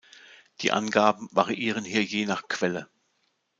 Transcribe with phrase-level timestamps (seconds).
[0.61, 2.89] Die Angaben variieren hier je nach Quelle.